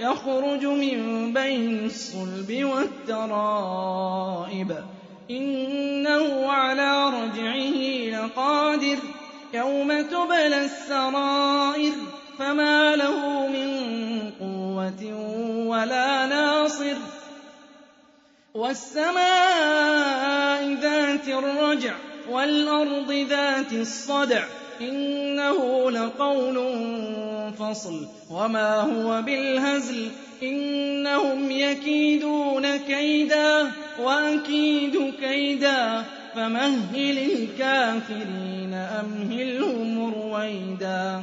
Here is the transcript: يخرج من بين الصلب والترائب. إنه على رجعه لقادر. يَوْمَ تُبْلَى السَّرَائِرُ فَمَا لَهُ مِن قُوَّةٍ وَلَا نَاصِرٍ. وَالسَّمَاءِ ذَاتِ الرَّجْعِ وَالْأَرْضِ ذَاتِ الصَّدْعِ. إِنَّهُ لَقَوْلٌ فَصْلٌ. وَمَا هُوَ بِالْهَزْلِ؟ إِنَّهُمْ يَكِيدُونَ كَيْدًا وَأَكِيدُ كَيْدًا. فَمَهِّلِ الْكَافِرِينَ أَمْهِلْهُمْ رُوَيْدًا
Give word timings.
يخرج 0.00 0.66
من 0.66 1.32
بين 1.32 1.84
الصلب 1.84 2.64
والترائب. 2.64 4.84
إنه 5.30 6.52
على 6.52 7.06
رجعه 7.06 8.10
لقادر. 8.10 8.96
يَوْمَ 9.54 10.02
تُبْلَى 10.02 10.64
السَّرَائِرُ 10.64 11.92
فَمَا 12.38 12.96
لَهُ 12.96 13.46
مِن 13.46 13.70
قُوَّةٍ 14.40 15.14
وَلَا 15.68 16.26
نَاصِرٍ. 16.26 16.96
وَالسَّمَاءِ 18.54 20.78
ذَاتِ 20.82 21.28
الرَّجْعِ 21.28 21.94
وَالْأَرْضِ 22.30 23.12
ذَاتِ 23.12 23.72
الصَّدْعِ. 23.72 24.44
إِنَّهُ 24.80 25.90
لَقَوْلٌ 25.90 26.54
فَصْلٌ. 27.58 28.06
وَمَا 28.30 28.80
هُوَ 28.80 29.22
بِالْهَزْلِ؟ 29.22 30.08
إِنَّهُمْ 30.42 31.50
يَكِيدُونَ 31.50 32.76
كَيْدًا 32.76 33.70
وَأَكِيدُ 34.02 35.14
كَيْدًا. 35.20 36.04
فَمَهِّلِ 36.34 37.18
الْكَافِرِينَ 37.18 38.74
أَمْهِلْهُمْ 38.74 40.14
رُوَيْدًا 40.14 41.20